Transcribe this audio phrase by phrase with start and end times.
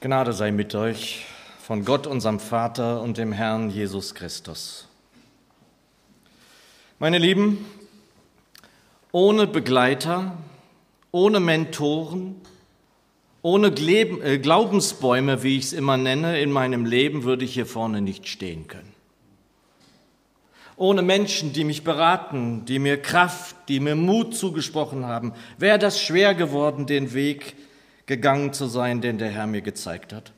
[0.00, 1.26] Gnade sei mit euch
[1.60, 4.86] von Gott, unserem Vater und dem Herrn Jesus Christus.
[7.00, 7.66] Meine Lieben,
[9.10, 10.38] ohne Begleiter,
[11.10, 12.36] ohne Mentoren,
[13.42, 18.00] ohne äh, Glaubensbäume, wie ich es immer nenne, in meinem Leben würde ich hier vorne
[18.00, 18.92] nicht stehen können.
[20.76, 26.00] Ohne Menschen, die mich beraten, die mir Kraft, die mir Mut zugesprochen haben, wäre das
[26.00, 27.56] schwer geworden, den Weg
[28.08, 30.32] gegangen zu sein, den der Herr mir gezeigt hat.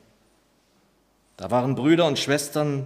[1.37, 2.85] Da waren Brüder und Schwestern,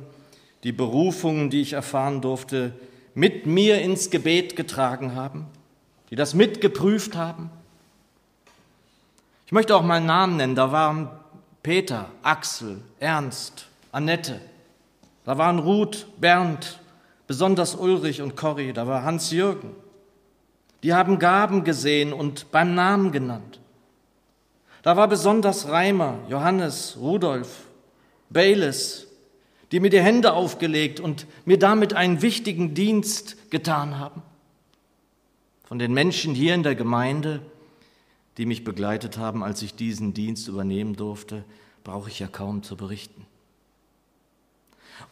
[0.63, 2.71] die Berufungen, die ich erfahren durfte,
[3.13, 5.47] mit mir ins Gebet getragen haben,
[6.11, 7.49] die das mitgeprüft haben.
[9.45, 10.55] Ich möchte auch mal Namen nennen.
[10.55, 11.09] Da waren
[11.63, 14.39] Peter, Axel, Ernst, Annette.
[15.23, 16.79] Da waren Ruth, Bernd,
[17.25, 18.71] besonders Ulrich und Corrie.
[18.71, 19.71] Da war Hans-Jürgen.
[20.83, 23.59] Die haben Gaben gesehen und beim Namen genannt.
[24.85, 27.65] Da war besonders Reimer, Johannes, Rudolf,
[28.29, 29.07] Bayles,
[29.71, 34.21] die mir die Hände aufgelegt und mir damit einen wichtigen Dienst getan haben.
[35.63, 37.41] Von den Menschen hier in der Gemeinde,
[38.37, 41.43] die mich begleitet haben, als ich diesen Dienst übernehmen durfte,
[41.83, 43.25] brauche ich ja kaum zu berichten.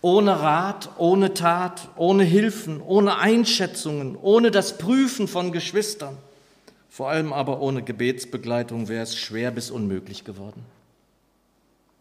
[0.02, 6.16] Ohne Rat, ohne Tat, ohne Hilfen, ohne Einschätzungen, ohne das Prüfen von Geschwistern–
[6.94, 10.64] vor allem aber ohne Gebetsbegleitung wäre es schwer bis unmöglich geworden.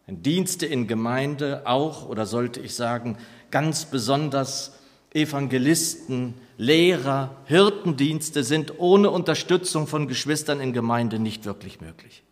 [0.07, 3.17] Dienste in Gemeinde auch, oder sollte ich sagen,
[3.51, 4.75] ganz besonders
[5.15, 12.23] Evangelisten, Lehrer, Hirtendienste sind ohne Unterstützung von Geschwistern in Gemeinde nicht wirklich möglich.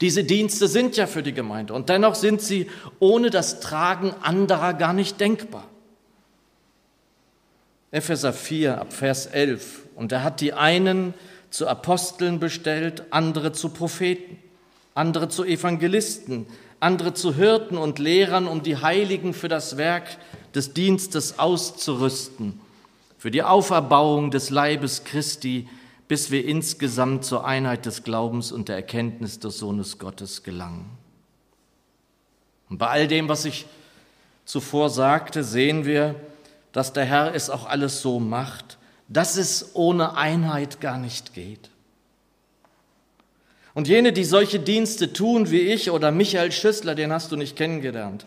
[0.00, 4.74] Diese Dienste sind ja für die Gemeinde und dennoch sind sie ohne das Tragen anderer
[4.74, 5.66] gar nicht denkbar.
[7.90, 9.82] Epheser 4 ab Vers 11.
[10.02, 11.14] Und er hat die einen
[11.50, 14.36] zu Aposteln bestellt, andere zu Propheten,
[14.96, 16.46] andere zu Evangelisten,
[16.80, 20.18] andere zu Hirten und Lehrern, um die Heiligen für das Werk
[20.56, 22.60] des Dienstes auszurüsten,
[23.16, 25.68] für die Auferbauung des Leibes Christi,
[26.08, 30.90] bis wir insgesamt zur Einheit des Glaubens und der Erkenntnis des Sohnes Gottes gelangen.
[32.68, 33.66] Und bei all dem, was ich
[34.46, 36.16] zuvor sagte, sehen wir,
[36.72, 38.78] dass der Herr es auch alles so macht,
[39.12, 41.70] dass es ohne Einheit gar nicht geht.
[43.74, 47.56] Und jene, die solche Dienste tun wie ich oder Michael Schüssler, den hast du nicht
[47.56, 48.26] kennengelernt,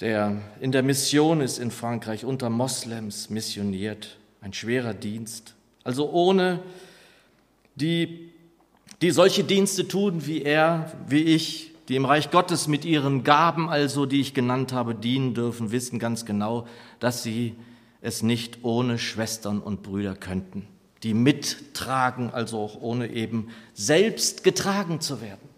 [0.00, 5.54] der in der Mission ist in Frankreich, unter Moslems missioniert, ein schwerer Dienst.
[5.84, 6.60] Also ohne
[7.74, 8.30] die,
[9.02, 13.68] die solche Dienste tun wie er, wie ich, die im Reich Gottes mit ihren Gaben,
[13.68, 16.66] also die ich genannt habe, dienen dürfen, wissen ganz genau,
[17.00, 17.54] dass sie
[18.02, 20.66] es nicht ohne Schwestern und Brüder könnten,
[21.04, 25.48] die mittragen, also auch ohne eben selbst getragen zu werden.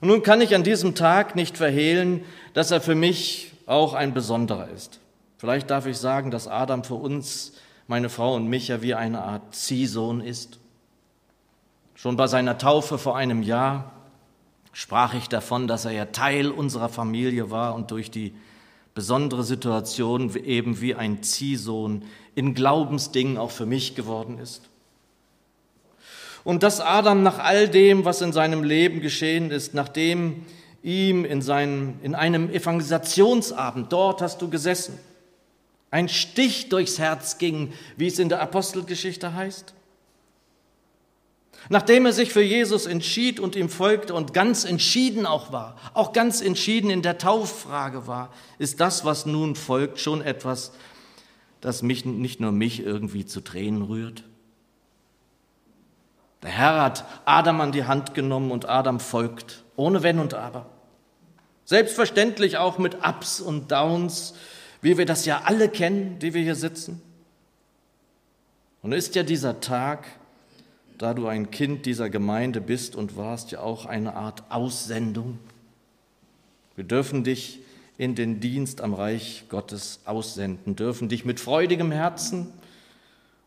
[0.00, 4.14] Und nun kann ich an diesem Tag nicht verhehlen, dass er für mich auch ein
[4.14, 5.00] besonderer ist.
[5.36, 7.52] Vielleicht darf ich sagen, dass Adam für uns,
[7.86, 10.58] meine Frau und mich ja wie eine Art Ziehsohn ist.
[11.96, 13.92] Schon bei seiner Taufe vor einem Jahr
[14.72, 18.34] sprach ich davon, dass er ja Teil unserer Familie war und durch die
[18.94, 24.62] besondere Situation eben wie ein Ziehsohn in Glaubensdingen auch für mich geworden ist.
[26.42, 30.46] Und dass Adam nach all dem, was in seinem Leben geschehen ist, nachdem
[30.82, 34.98] ihm in, seinem, in einem Evangelisationsabend, dort hast du gesessen,
[35.90, 39.74] ein Stich durchs Herz ging, wie es in der Apostelgeschichte heißt,
[41.68, 46.12] Nachdem er sich für Jesus entschied und ihm folgte und ganz entschieden auch war, auch
[46.12, 50.72] ganz entschieden in der Tauffrage war, ist das, was nun folgt, schon etwas,
[51.60, 54.24] das mich, nicht nur mich irgendwie zu Tränen rührt.
[56.42, 60.66] Der Herr hat Adam an die Hand genommen und Adam folgt, ohne Wenn und Aber.
[61.66, 64.34] Selbstverständlich auch mit Ups und Downs,
[64.80, 67.02] wie wir das ja alle kennen, die wir hier sitzen.
[68.82, 70.06] Und ist ja dieser Tag,
[71.00, 75.38] da du ein Kind dieser Gemeinde bist und warst, ja auch eine Art Aussendung.
[76.76, 77.60] Wir dürfen dich
[77.96, 82.48] in den Dienst am Reich Gottes aussenden, dürfen dich mit freudigem Herzen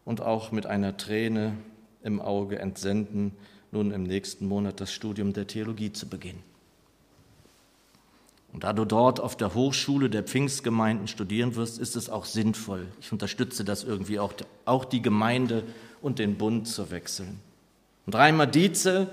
[0.03, 1.53] und auch mit einer Träne
[2.01, 3.33] im Auge entsenden,
[3.71, 6.41] nun im nächsten Monat das Studium der Theologie zu beginnen.
[8.53, 12.85] Und da du dort auf der Hochschule der Pfingstgemeinden studieren wirst, ist es auch sinnvoll.
[13.01, 14.33] Ich unterstütze das irgendwie auch,
[14.65, 15.63] auch die Gemeinde
[16.01, 17.39] und den Bund zu wechseln.
[18.05, 19.09] Und Reimer Dietze,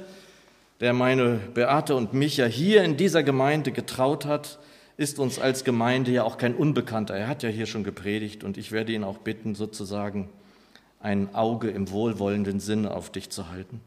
[0.81, 4.59] der meine Beate und mich ja hier in dieser Gemeinde getraut hat,
[4.99, 7.15] ist uns als Gemeinde ja auch kein Unbekannter.
[7.15, 10.29] Er hat ja hier schon gepredigt und ich werde ihn auch bitten, sozusagen
[11.01, 13.81] ein Auge im wohlwollenden Sinne auf dich zu halten.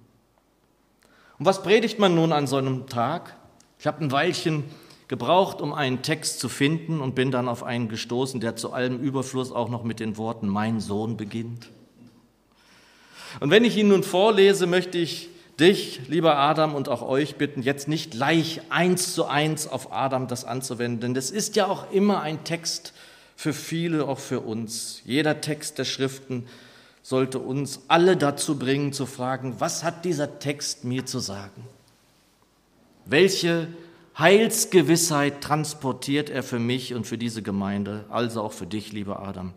[1.38, 3.36] Und was predigt man nun an so einem Tag?
[3.78, 4.64] Ich habe ein Weilchen
[5.08, 9.00] gebraucht, um einen Text zu finden und bin dann auf einen gestoßen, der zu allem
[9.00, 11.70] Überfluss auch noch mit den Worten Mein Sohn beginnt.
[13.40, 15.30] Und wenn ich ihn nun vorlese, möchte ich
[15.60, 20.28] dich, lieber Adam, und auch euch bitten, jetzt nicht gleich eins zu eins auf Adam
[20.28, 22.94] das anzuwenden, denn das ist ja auch immer ein Text
[23.36, 25.02] für viele, auch für uns.
[25.06, 26.48] Jeder Text der Schriften
[27.02, 31.68] sollte uns alle dazu bringen, zu fragen, was hat dieser Text mir zu sagen?
[33.06, 33.68] Welche
[34.18, 39.54] Heilsgewissheit transportiert er für mich und für diese Gemeinde, also auch für dich, lieber Adam,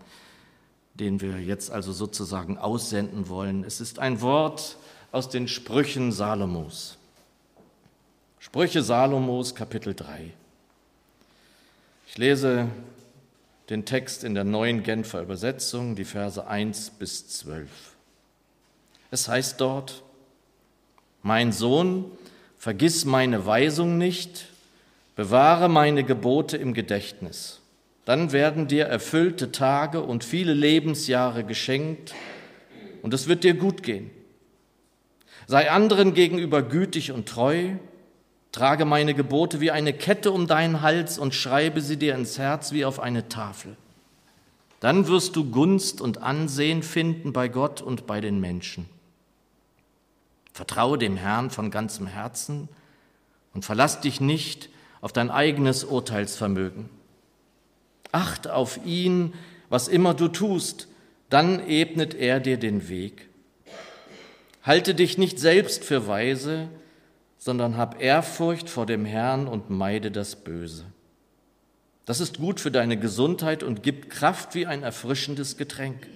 [0.95, 3.65] den wir jetzt also sozusagen aussenden wollen.
[3.65, 4.79] Es ist ein Wort
[5.13, 6.97] aus den Sprüchen Salomos.
[8.39, 10.33] Sprüche Salomos, Kapitel 3.
[12.07, 12.69] Ich lese
[13.69, 17.69] den Text in der neuen Genfer Übersetzung, die Verse 1 bis 12.
[19.11, 20.03] Es heißt dort,
[21.23, 22.11] mein Sohn,
[22.59, 24.47] vergiss meine Weisung nicht,
[25.15, 27.61] bewahre meine Gebote im Gedächtnis.
[28.05, 32.15] Dann werden dir erfüllte Tage und viele Lebensjahre geschenkt
[33.03, 34.11] und es wird dir gut gehen.
[35.49, 37.71] Sei anderen gegenüber gütig und treu,
[38.53, 42.73] trage meine Gebote wie eine Kette um deinen Hals und schreibe sie dir ins Herz
[42.73, 43.77] wie auf eine Tafel.
[44.81, 48.89] Dann wirst du Gunst und Ansehen finden bei Gott und bei den Menschen.
[50.57, 52.71] Vertraue dem Herrn von ganzem Herzen
[53.53, 54.71] und verlass dich nicht
[55.03, 56.89] auf dein eigenes Urteilsvermögen.
[58.11, 59.35] Acht auf ihn,
[59.69, 60.89] was immer du tust,
[61.29, 63.29] dann ebnet er dir den Weg.
[64.63, 66.69] Halte dich nicht selbst für weise,
[67.37, 70.87] sondern hab Ehrfurcht vor dem Herrn und meide das Böse.
[72.07, 76.07] Das ist gut für deine Gesundheit und gibt Kraft wie ein erfrischendes Getränk.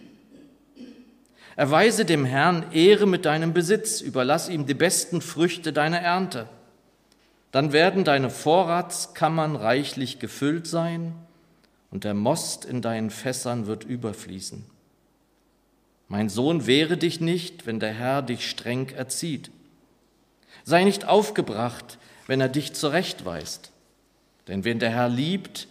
[1.60, 6.48] Erweise dem Herrn Ehre mit deinem Besitz, überlass ihm die besten Früchte deiner Ernte.
[7.52, 11.14] Dann werden deine Vorratskammern reichlich gefüllt sein
[11.90, 14.64] und der Most in deinen Fässern wird überfließen.
[16.08, 19.50] Mein Sohn, wehre dich nicht, wenn der Herr dich streng erzieht.
[20.64, 23.70] Sei nicht aufgebracht, wenn er dich zurechtweist.
[24.48, 25.68] Denn wen der Herr liebt,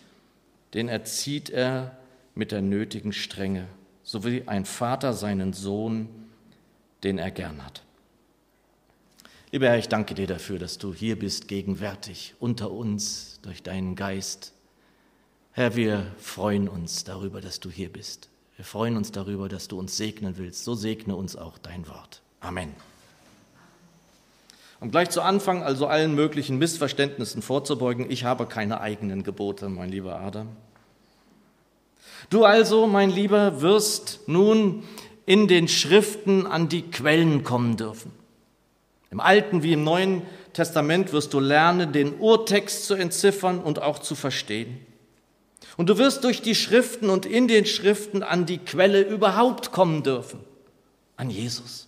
[0.76, 1.98] den erzieht er
[2.36, 3.66] mit der nötigen Strenge
[4.10, 6.10] so wie ein Vater seinen Sohn,
[7.04, 7.84] den er gern hat.
[9.52, 13.96] Lieber Herr, ich danke dir dafür, dass du hier bist, gegenwärtig, unter uns, durch deinen
[13.96, 14.54] Geist.
[15.52, 18.30] Herr, wir freuen uns darüber, dass du hier bist.
[18.56, 20.64] Wir freuen uns darüber, dass du uns segnen willst.
[20.64, 22.24] So segne uns auch dein Wort.
[22.40, 22.74] Amen.
[24.80, 29.90] Und gleich zu Anfang, also allen möglichen Missverständnissen vorzubeugen, ich habe keine eigenen Gebote, mein
[29.90, 30.48] lieber Adam.
[32.30, 34.84] Du also, mein Lieber, wirst nun
[35.26, 38.12] in den Schriften an die Quellen kommen dürfen.
[39.12, 40.22] Im Alten wie im Neuen
[40.54, 44.80] Testament wirst du lernen, den Urtext zu entziffern und auch zu verstehen.
[45.78, 50.04] Und du wirst durch die Schriften und in den Schriften an die Quelle überhaupt kommen
[50.04, 50.40] dürfen,
[51.16, 51.88] an Jesus.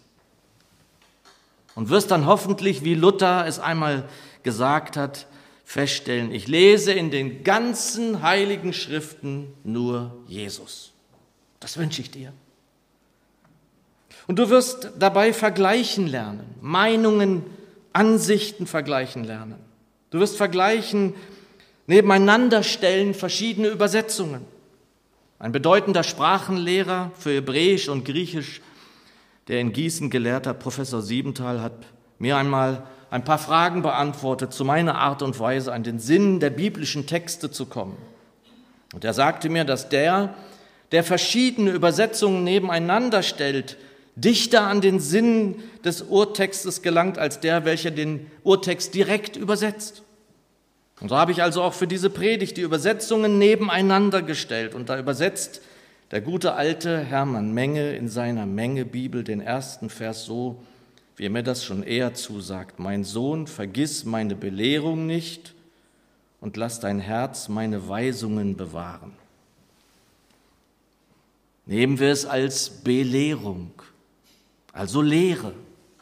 [1.76, 4.04] Und wirst dann hoffentlich, wie Luther es einmal
[4.44, 5.28] gesagt hat,
[5.72, 10.92] feststellen, ich lese in den ganzen heiligen Schriften nur Jesus.
[11.62, 12.34] Das wünsche ich dir.
[14.28, 17.44] Und du wirst dabei vergleichen lernen, Meinungen,
[17.94, 19.56] Ansichten vergleichen lernen.
[20.10, 21.14] Du wirst vergleichen,
[21.88, 24.42] nebeneinander stellen verschiedene Übersetzungen.
[25.40, 28.60] Ein bedeutender Sprachenlehrer für Hebräisch und Griechisch,
[29.48, 31.86] der in Gießen gelehrter Professor Siebenthal, hat
[32.20, 36.50] mir einmal ein paar Fragen beantwortet zu meiner Art und Weise, an den Sinn der
[36.50, 37.98] biblischen Texte zu kommen.
[38.94, 40.34] Und er sagte mir, dass der,
[40.94, 43.78] der verschiedene Übersetzungen nebeneinander stellt,
[44.16, 50.04] dichter an den Sinn des Urtextes gelangt als der, welcher den Urtext direkt übersetzt.
[51.02, 54.74] Und so habe ich also auch für diese Predigt die Übersetzungen nebeneinander gestellt.
[54.74, 55.62] Und da übersetzt
[56.12, 60.62] der gute alte Hermann Menge in seiner Menge Bibel den ersten Vers so,
[61.22, 62.80] wie mir das schon eher zusagt.
[62.80, 65.54] Mein Sohn, vergiss meine Belehrung nicht
[66.40, 69.14] und lass dein Herz meine Weisungen bewahren.
[71.68, 73.70] Nehmen wir es als Belehrung,
[74.74, 75.54] also Lehre.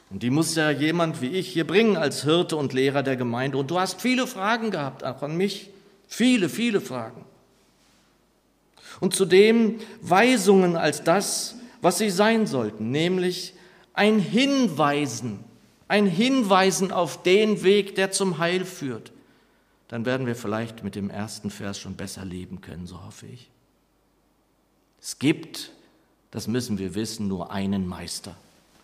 [0.09, 3.57] Und die muss ja jemand wie ich hier bringen als Hirte und Lehrer der Gemeinde.
[3.57, 5.69] Und du hast viele Fragen gehabt, auch an mich.
[6.07, 7.25] Viele, viele Fragen.
[9.01, 13.53] Und zudem Weisungen als das, was sie sein sollten, nämlich
[13.93, 15.43] ein Hinweisen,
[15.87, 19.11] ein Hinweisen auf den Weg, der zum Heil führt,
[19.89, 23.49] dann werden wir vielleicht mit dem ersten Vers schon besser leben können, so hoffe ich.
[25.01, 25.71] Es gibt,
[26.29, 28.35] das müssen wir wissen, nur einen Meister.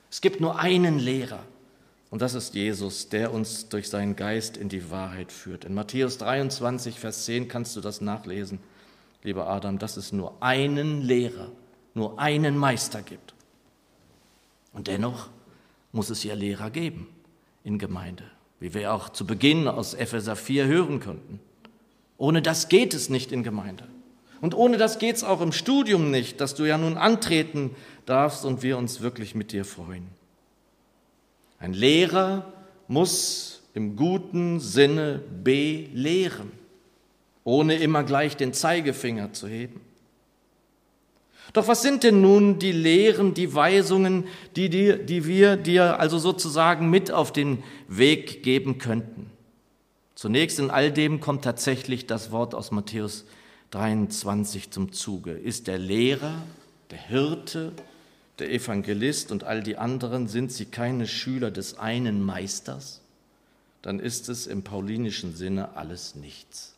[0.10, 1.44] Es gibt nur einen Lehrer.
[2.10, 5.66] Und das ist Jesus, der uns durch seinen Geist in die Wahrheit führt.
[5.66, 8.60] In Matthäus 23, Vers 10 kannst du das nachlesen,
[9.22, 11.52] lieber Adam, dass es nur einen Lehrer,
[11.94, 13.35] nur einen Meister gibt.
[14.76, 15.30] Und dennoch
[15.92, 17.08] muss es ja Lehrer geben
[17.64, 18.26] in Gemeinde,
[18.60, 21.40] wie wir auch zu Beginn aus Epheser 4 hören konnten.
[22.18, 23.88] Ohne das geht es nicht in Gemeinde.
[24.42, 27.72] Und ohne das geht es auch im Studium nicht, dass du ja nun antreten
[28.06, 30.08] darfst und wir uns wirklich mit dir freuen.
[31.58, 32.52] Ein Lehrer
[32.88, 36.52] muss im guten Sinne belehren,
[37.46, 39.82] ohne immer gleich den Zeigefinger zu heben.
[41.54, 44.26] Doch was sind denn nun die Lehren, die Weisungen,
[44.56, 49.32] die, die, die wir dir also sozusagen mit auf den Weg geben könnten?
[50.16, 53.26] Zunächst in all dem kommt tatsächlich das Wort aus Matthäus
[53.72, 55.32] 23 zum Zuge.
[55.32, 56.42] Ist der Lehrer,
[56.92, 57.74] der Hirte,
[58.40, 63.02] der Evangelist und all die anderen, sind sie keine Schüler des einen Meisters?
[63.82, 66.75] Dann ist es im paulinischen Sinne alles nichts.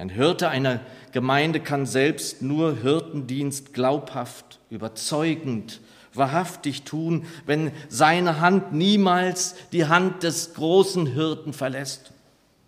[0.00, 0.80] Ein Hirte einer
[1.12, 5.82] Gemeinde kann selbst nur Hirtendienst glaubhaft, überzeugend,
[6.14, 12.12] wahrhaftig tun, wenn seine Hand niemals die Hand des großen Hirten verlässt.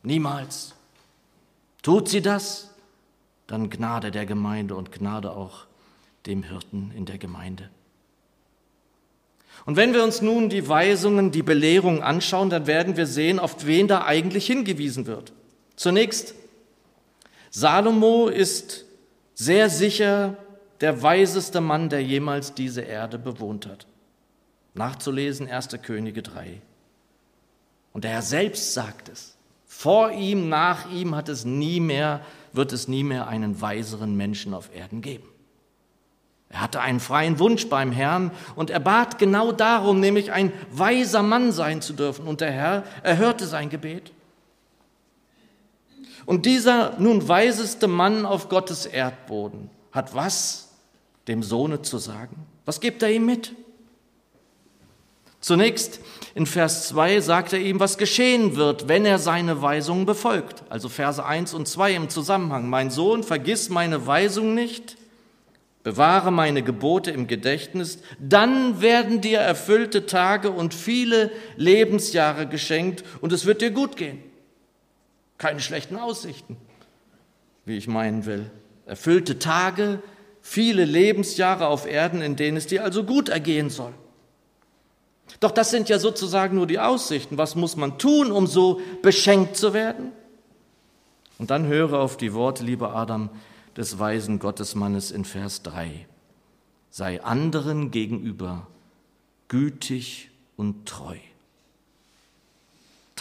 [0.03, 0.75] Niemals.
[1.81, 2.75] Tut sie das,
[3.47, 5.65] dann Gnade der Gemeinde und Gnade auch
[6.27, 7.71] dem Hirten in der Gemeinde.
[9.65, 13.65] Und wenn wir uns nun die Weisungen, die Belehrung anschauen, dann werden wir sehen, auf
[13.65, 15.33] wen da eigentlich hingewiesen wird.
[15.77, 16.35] Zunächst,
[17.55, 18.87] Salomo ist
[19.35, 20.39] sehr sicher
[20.81, 23.87] der weiseste Mann, der jemals diese Erde bewohnt hat.
[24.73, 25.69] Nachzulesen 1.
[25.83, 26.63] Könige 3.
[27.93, 29.37] Und der Herr selbst sagt es.
[29.67, 32.23] Vor ihm, nach ihm hat es nie mehr,
[32.55, 35.29] wird es nie mehr einen weiseren Menschen auf Erden geben.
[36.49, 41.23] Er hatte einen freien Wunsch beim Herrn und er bat genau darum, nämlich ein weiser
[41.23, 42.27] Mann sein zu dürfen.
[42.27, 44.11] Und der Herr erhörte sein Gebet.
[46.27, 50.71] Und dieser nun weiseste Mann auf Gottes Erdboden hat was
[51.29, 52.47] dem Sohne zu sagen?
[52.65, 53.53] Was gibt er ihm mit?
[55.41, 56.01] Zunächst
[56.37, 60.63] in Vers 2 sagt er ihm, was geschehen wird, wenn er seine Weisungen befolgt.
[60.69, 62.71] Also Verse 1 und 2 im Zusammenhang.
[62.71, 64.97] Mein Sohn, vergiss meine Weisung nicht,
[65.83, 73.33] bewahre meine Gebote im Gedächtnis, dann werden dir erfüllte Tage und viele Lebensjahre geschenkt und
[73.33, 74.23] es wird dir gut gehen.
[75.43, 76.57] Keine schlechten Aussichten,
[77.65, 78.49] wie ich meinen will.
[78.87, 80.01] Erfüllte Tage,
[80.41, 83.93] viele Lebensjahre auf Erden, in denen es dir also gut ergehen soll.
[85.41, 87.39] Doch das sind ja sozusagen nur die Aussichten.
[87.39, 90.13] Was muss man tun, um so beschenkt zu werden?
[91.39, 93.29] Und dann höre auf die Worte, lieber Adam,
[93.77, 96.07] des weisen Gottesmannes in Vers 3.
[96.89, 98.69] Sei anderen gegenüber
[99.49, 101.17] gütig und treu.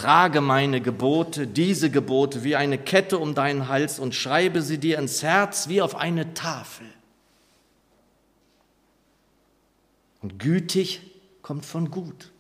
[0.02, 4.98] Trage meine Gebote, diese Gebote, wie eine Kette um deinen Hals und schreibe sie dir
[4.98, 6.88] ins Herz wie auf eine Tafel.
[10.24, 11.02] Und gütig
[11.44, 12.32] kommt von gut.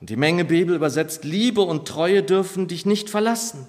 [0.00, 3.66] Und die Menge Bibel übersetzt, Liebe und Treue dürfen dich nicht verlassen.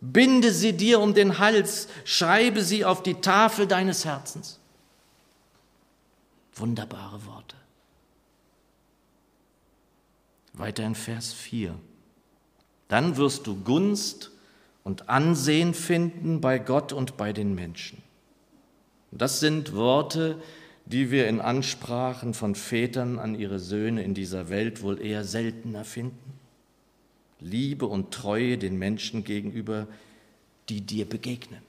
[0.00, 4.60] Binde sie dir um den Hals, schreibe sie auf die Tafel deines Herzens.
[6.54, 7.56] Wunderbare Worte.
[10.56, 11.74] Weiter in Vers 4.
[12.88, 14.30] Dann wirst du Gunst
[14.84, 18.02] und Ansehen finden bei Gott und bei den Menschen.
[19.10, 20.40] Das sind Worte,
[20.86, 25.84] die wir in Ansprachen von Vätern an ihre Söhne in dieser Welt wohl eher seltener
[25.84, 26.38] finden?
[27.40, 29.86] Liebe und Treue den Menschen gegenüber,
[30.68, 31.60] die dir begegnen.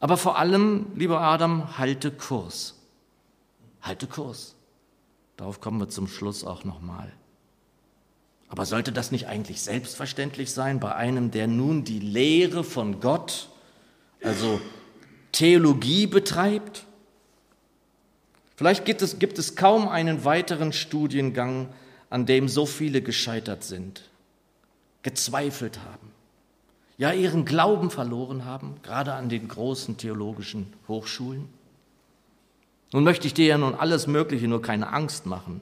[0.00, 2.74] Aber vor allem, lieber Adam, halte Kurs.
[3.82, 4.56] Halte Kurs.
[5.40, 7.10] Darauf kommen wir zum Schluss auch nochmal.
[8.50, 13.48] Aber sollte das nicht eigentlich selbstverständlich sein bei einem, der nun die Lehre von Gott,
[14.22, 14.60] also
[15.32, 16.84] Theologie betreibt?
[18.54, 21.70] Vielleicht gibt es, gibt es kaum einen weiteren Studiengang,
[22.10, 24.10] an dem so viele gescheitert sind,
[25.02, 26.10] gezweifelt haben,
[26.98, 31.48] ja ihren Glauben verloren haben, gerade an den großen theologischen Hochschulen.
[32.92, 35.60] Nun möchte ich dir ja nun alles Mögliche, nur keine Angst machen.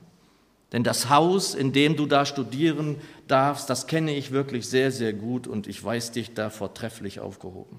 [0.73, 5.13] Denn das Haus, in dem du da studieren darfst, das kenne ich wirklich sehr, sehr
[5.13, 7.79] gut und ich weiß dich da vortrefflich aufgehoben.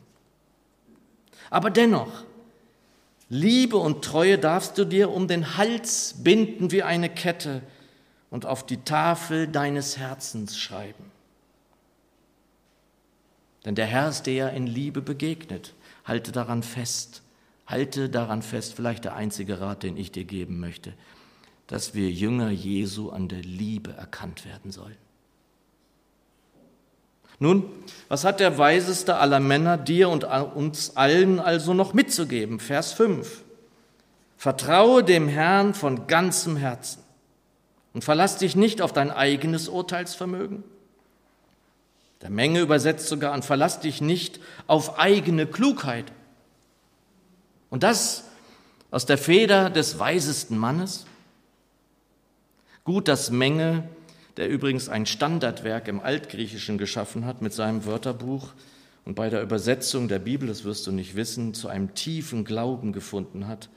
[1.50, 2.26] Aber dennoch,
[3.30, 7.62] Liebe und Treue darfst du dir um den Hals binden wie eine Kette
[8.32, 11.12] und auf die Tafel deines Herzens schreiben.
[13.66, 15.76] Denn der Herr ist dir ja in Liebe begegnet.
[16.06, 17.22] Halte daran fest.
[17.70, 20.94] Halte daran fest, vielleicht der einzige Rat, den ich dir geben möchte.
[21.70, 24.98] dass wir Jünger Jesu an der Liebe erkannt werden sollen.
[27.38, 27.66] Nun,
[28.08, 32.60] was hat der weiseste aller Männer dir und uns allen also noch mitzugeben?
[32.60, 33.44] Vers 5.
[34.36, 37.04] Vertraue dem Herrn von ganzem Herzen
[37.94, 40.64] und verlass dich nicht auf dein eigenes Urteilsvermögen.
[42.24, 46.12] Der Menge übersetzt sogar und verlass dich nicht auf eigene Klugheit.
[47.70, 48.24] Und das
[48.92, 51.06] aus der Feder des weisesten Mannes.
[52.84, 53.88] Gut, dass Menge,
[54.38, 58.54] der übrigens ein Standardwerk im Altgriechischen geschaffen hat mit seinem Wörterbuch
[59.06, 62.94] und bei der Übersetzung der Bibel, das wirst du nicht wissen, zu einem tiefen Glauben
[62.94, 63.70] gefunden hat,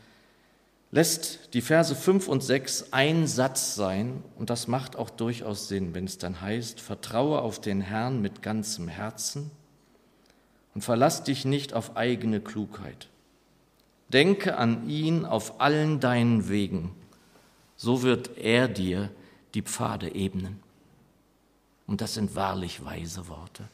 [0.90, 5.94] lässt die Verse 5 und 6 ein Satz sein und das macht auch durchaus Sinn,
[5.94, 9.50] wenn es dann heißt, vertraue auf den Herrn mit ganzem Herzen
[10.74, 13.08] und verlass dich nicht auf eigene Klugheit.
[14.12, 16.92] Denke an ihn auf allen deinen Wegen,
[17.76, 19.10] so wird er dir
[19.54, 20.60] die Pfade ebnen.
[21.86, 23.64] Und das sind wahrlich weise Worte.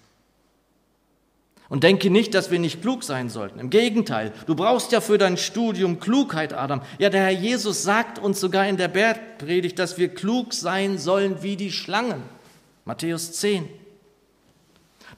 [1.68, 3.58] Und denke nicht, dass wir nicht klug sein sollten.
[3.58, 6.80] Im Gegenteil, du brauchst ja für dein Studium Klugheit, Adam.
[6.98, 11.42] Ja, der Herr Jesus sagt uns sogar in der Bergpredigt, dass wir klug sein sollen
[11.42, 12.22] wie die Schlangen.
[12.86, 13.68] Matthäus 10.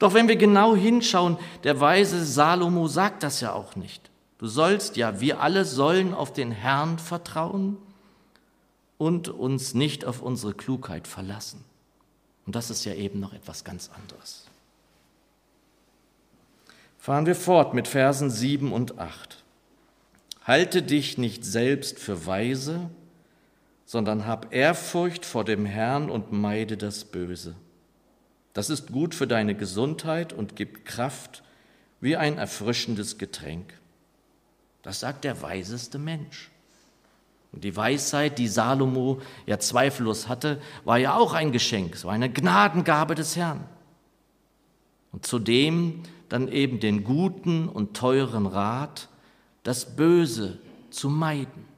[0.01, 4.10] Doch wenn wir genau hinschauen, der weise Salomo sagt das ja auch nicht.
[4.41, 7.77] Du sollst, ja, wir alle sollen auf den Herrn vertrauen
[8.97, 11.63] und uns nicht auf unsere Klugheit verlassen.
[12.47, 14.47] Und das ist ja eben noch etwas ganz anderes.
[16.97, 19.45] Fahren wir fort mit Versen 7 und 8.
[20.45, 22.89] Halte dich nicht selbst für weise,
[23.85, 27.57] sondern hab Ehrfurcht vor dem Herrn und meide das Böse.
[28.55, 31.43] Das ist gut für deine Gesundheit und gibt Kraft
[32.01, 33.80] wie ein erfrischendes Getränk.
[34.83, 36.51] Das sagt der weiseste Mensch.
[37.53, 42.13] Und die Weisheit, die Salomo ja zweifellos hatte, war ja auch ein Geschenk, es war
[42.13, 43.65] eine Gnadengabe des Herrn.
[45.13, 49.09] Und zudem dann eben den guten und teuren Rat,
[49.65, 50.59] das Böse
[50.91, 51.69] zu meiden.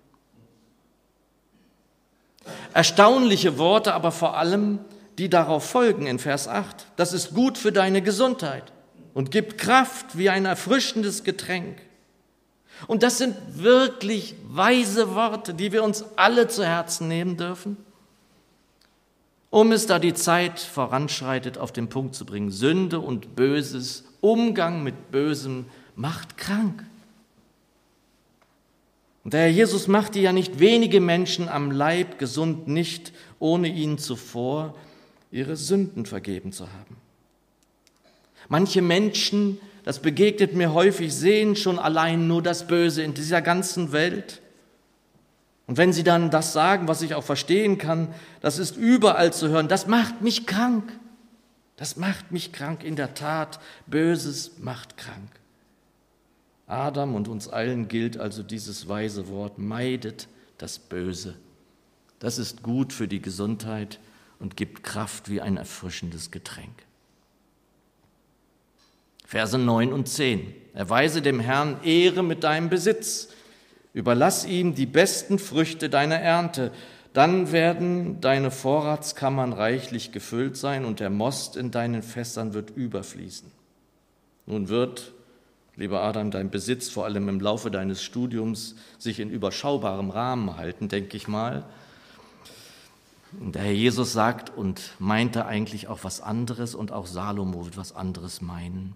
[2.75, 4.81] Erstaunliche Worte, aber vor allem
[5.19, 6.87] die darauf folgen in Vers 8.
[6.97, 8.73] Das ist gut für deine Gesundheit
[9.15, 11.81] und gibt Kraft wie ein erfrischendes Getränk.
[12.87, 17.77] Und das sind wirklich weise Worte, die wir uns alle zu Herzen nehmen dürfen
[19.53, 22.51] um es, da die Zeit voranschreitet, auf den Punkt zu bringen.
[22.51, 26.87] Sünde und Böses, Umgang mit Bösem macht krank.
[29.25, 33.99] Und der Herr Jesus machte ja nicht wenige Menschen am Leib gesund, nicht ohne ihnen
[33.99, 34.75] zuvor
[35.31, 36.97] ihre Sünden vergeben zu haben.
[38.49, 43.93] Manche Menschen, das begegnet mir häufig, sehen schon allein nur das Böse in dieser ganzen
[43.93, 44.43] Welt
[45.67, 49.49] und wenn sie dann das sagen, was ich auch verstehen kann, das ist überall zu
[49.49, 50.93] hören, das macht mich krank.
[51.77, 53.61] Das macht mich krank, in der Tat.
[53.87, 55.31] Böses macht krank.
[56.67, 61.37] Adam und uns allen gilt also dieses weise Wort, meidet das Böse.
[62.19, 63.99] Das ist gut für die Gesundheit
[64.39, 66.85] und gibt Kraft wie ein erfrischendes Getränk.
[69.33, 70.55] Verse 9 und 10.
[70.75, 73.31] Erweise dem Herrn Ehre mit deinem Besitz
[73.95, 76.71] Überlass ihm die besten Früchte deiner Ernte,
[77.15, 83.51] dann werden deine Vorratskammern reichlich gefüllt sein und der Most in deinen Fässern wird überfließen.
[84.45, 85.13] Nun wird,
[85.77, 90.89] lieber Adam, dein Besitz vor allem im Laufe deines Studiums sich in überschaubarem Rahmen halten,
[90.89, 91.65] denke ich mal.
[93.33, 97.95] Der Herr Jesus sagt und meinte eigentlich auch was anderes und auch Salomo wird was
[97.97, 98.95] anderes meinen,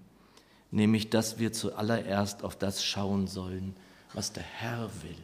[0.76, 3.74] nämlich dass wir zuallererst auf das schauen sollen,
[4.12, 5.16] was der Herr will.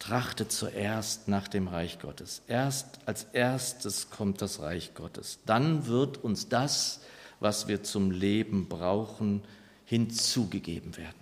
[0.00, 2.42] Trachte zuerst nach dem Reich Gottes.
[2.48, 5.38] Erst als erstes kommt das Reich Gottes.
[5.46, 7.00] Dann wird uns das,
[7.40, 9.42] was wir zum Leben brauchen,
[9.84, 11.14] hinzugegeben werden.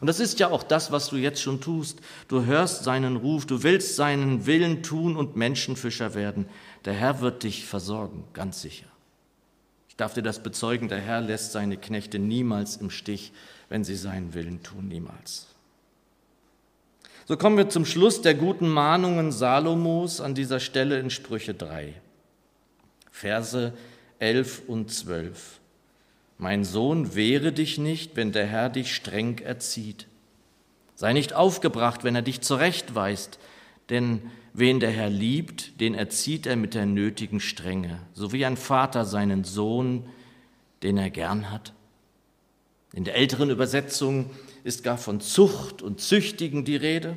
[0.00, 2.00] Und das ist ja auch das, was du jetzt schon tust.
[2.28, 6.46] Du hörst seinen Ruf, du willst seinen Willen tun und Menschenfischer werden.
[6.84, 8.86] Der Herr wird dich versorgen, ganz sicher.
[9.96, 13.32] Ich darf dir das bezeugen, der Herr lässt seine Knechte niemals im Stich
[13.68, 15.46] wenn sie seinen Willen tun, niemals.
[17.26, 21.94] So kommen wir zum Schluss der guten Mahnungen Salomos an dieser Stelle in Sprüche 3,
[23.10, 23.72] Verse
[24.20, 25.60] 11 und 12.
[26.38, 30.06] Mein Sohn, wehre dich nicht, wenn der Herr dich streng erzieht.
[30.94, 33.38] Sei nicht aufgebracht, wenn er dich zurechtweist,
[33.90, 34.22] denn
[34.52, 39.04] wen der Herr liebt, den erzieht er mit der nötigen Strenge, so wie ein Vater
[39.04, 40.06] seinen Sohn,
[40.82, 41.72] den er gern hat.
[42.92, 44.30] In der älteren Übersetzung
[44.64, 47.16] ist gar von Zucht und Züchtigen die Rede.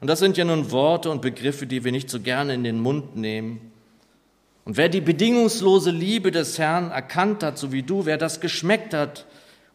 [0.00, 2.80] Und das sind ja nun Worte und Begriffe, die wir nicht so gerne in den
[2.80, 3.72] Mund nehmen.
[4.64, 8.92] Und wer die bedingungslose Liebe des Herrn erkannt hat, so wie du, wer das geschmeckt
[8.94, 9.26] hat,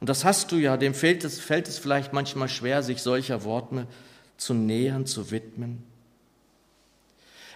[0.01, 3.43] und das hast du ja, dem fällt es, fällt es vielleicht manchmal schwer, sich solcher
[3.43, 3.87] Worte
[4.35, 5.83] zu nähern, zu widmen.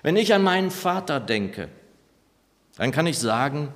[0.02, 1.70] Wenn ich an meinen Vater denke,
[2.78, 3.70] dann kann ich sagen,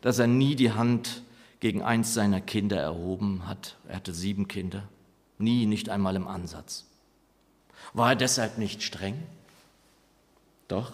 [0.00, 1.22] dass er nie die Hand
[1.60, 3.76] gegen eins seiner Kinder erhoben hat.
[3.88, 4.88] Er hatte sieben Kinder,
[5.38, 6.86] nie, nicht einmal im Ansatz.
[7.92, 9.22] War er deshalb nicht streng?
[10.68, 10.92] Doch,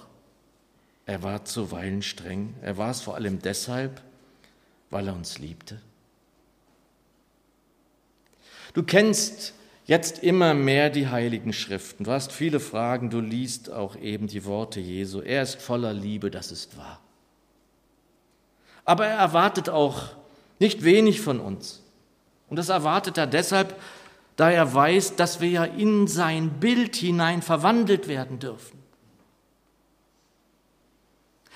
[1.06, 2.54] er war zuweilen streng.
[2.60, 4.02] Er war es vor allem deshalb,
[4.90, 5.80] weil er uns liebte.
[8.74, 9.54] Du kennst
[9.88, 12.04] jetzt immer mehr die heiligen Schriften.
[12.04, 15.22] Du hast viele Fragen, du liest auch eben die Worte Jesu.
[15.22, 17.00] Er ist voller Liebe, das ist wahr.
[18.84, 20.10] Aber er erwartet auch
[20.58, 21.82] nicht wenig von uns.
[22.50, 23.74] Und das erwartet er deshalb,
[24.36, 28.78] da er weiß, dass wir ja in sein Bild hinein verwandelt werden dürfen.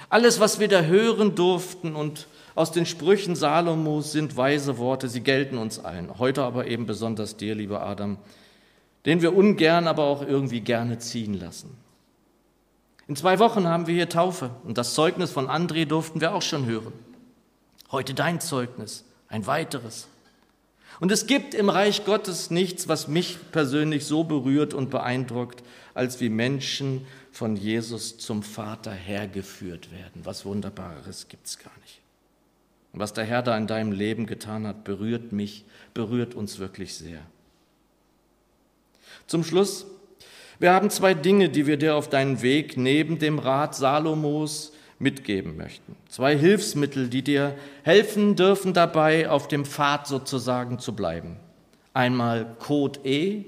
[0.08, 5.22] Alles, was wir da hören durften und aus den Sprüchen Salomos sind weise Worte, sie
[5.22, 6.18] gelten uns allen.
[6.18, 8.18] Heute aber eben besonders dir, lieber Adam,
[9.06, 11.76] den wir ungern, aber auch irgendwie gerne ziehen lassen.
[13.08, 16.42] In zwei Wochen haben wir hier Taufe und das Zeugnis von André durften wir auch
[16.42, 16.92] schon hören.
[17.90, 20.08] Heute dein Zeugnis, ein weiteres.
[21.00, 25.62] Und es gibt im Reich Gottes nichts, was mich persönlich so berührt und beeindruckt,
[25.94, 30.24] als wie Menschen von Jesus zum Vater hergeführt werden.
[30.24, 32.01] Was Wunderbares gibt es gar nicht.
[32.92, 37.20] Was der Herr da in deinem Leben getan hat, berührt mich, berührt uns wirklich sehr.
[39.26, 39.86] Zum Schluss,
[40.58, 45.56] wir haben zwei Dinge, die wir dir auf deinen Weg neben dem Rat Salomos mitgeben
[45.56, 45.96] möchten.
[46.08, 51.36] Zwei Hilfsmittel, die dir helfen dürfen dabei, auf dem Pfad sozusagen zu bleiben.
[51.94, 53.44] Einmal Code E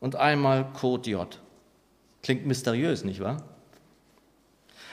[0.00, 1.38] und einmal Code J.
[2.22, 3.42] Klingt mysteriös, nicht wahr?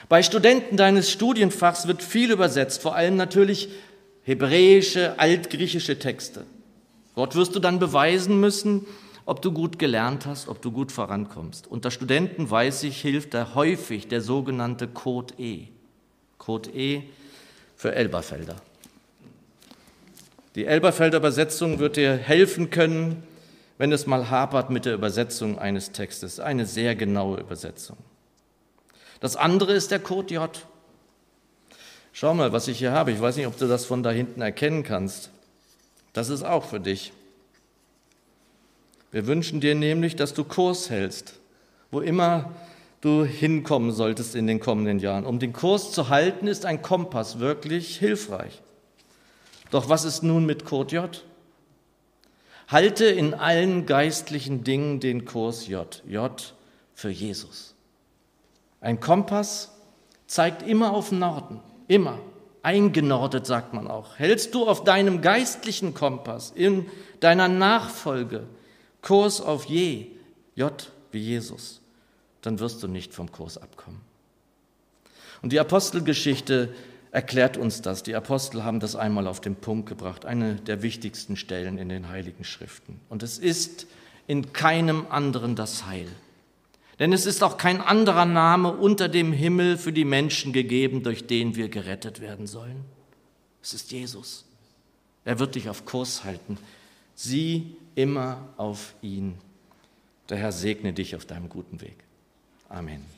[0.08, 3.68] Bei Studenten deines Studienfachs wird viel übersetzt, vor allem natürlich
[4.22, 6.44] hebräische, altgriechische Texte.
[7.14, 8.86] Dort wirst du dann beweisen müssen,
[9.26, 11.66] ob du gut gelernt hast, ob du gut vorankommst.
[11.66, 15.64] Unter Studenten weiß ich, hilft da häufig der sogenannte Code E.
[16.38, 17.02] Code E
[17.76, 18.56] für Elberfelder.
[20.54, 23.22] Die Elberfelder Übersetzung wird dir helfen können,
[23.76, 26.40] wenn es mal hapert mit der Übersetzung eines Textes.
[26.40, 27.98] Eine sehr genaue Übersetzung.
[29.20, 30.66] Das andere ist der Code J.
[32.12, 33.12] Schau mal, was ich hier habe.
[33.12, 35.30] Ich weiß nicht, ob du das von da hinten erkennen kannst.
[36.12, 37.12] Das ist auch für dich.
[39.10, 41.38] Wir wünschen dir nämlich, dass du Kurs hältst,
[41.90, 42.52] wo immer
[43.00, 45.24] du hinkommen solltest in den kommenden Jahren.
[45.24, 48.60] Um den Kurs zu halten, ist ein Kompass wirklich hilfreich.
[49.70, 51.24] Doch was ist nun mit Code J?
[52.68, 56.02] Halte in allen geistlichen Dingen den Kurs J.
[56.06, 56.54] J
[56.94, 57.74] für Jesus.
[58.80, 59.72] Ein Kompass
[60.26, 62.18] zeigt immer auf Norden, immer.
[62.62, 64.18] Eingenordet sagt man auch.
[64.18, 66.86] Hältst du auf deinem geistlichen Kompass, in
[67.20, 68.44] deiner Nachfolge,
[69.00, 70.06] Kurs auf je,
[70.54, 71.80] J wie Jesus,
[72.42, 74.00] dann wirst du nicht vom Kurs abkommen.
[75.40, 76.74] Und die Apostelgeschichte
[77.10, 78.02] erklärt uns das.
[78.02, 82.08] Die Apostel haben das einmal auf den Punkt gebracht, eine der wichtigsten Stellen in den
[82.08, 83.00] heiligen Schriften.
[83.08, 83.86] Und es ist
[84.26, 86.08] in keinem anderen das Heil.
[86.98, 91.26] Denn es ist auch kein anderer Name unter dem Himmel für die Menschen gegeben, durch
[91.26, 92.84] den wir gerettet werden sollen.
[93.62, 94.44] Es ist Jesus.
[95.24, 96.58] Er wird dich auf Kurs halten.
[97.14, 99.34] Sieh immer auf ihn.
[100.28, 101.96] Der Herr segne dich auf deinem guten Weg.
[102.68, 103.17] Amen.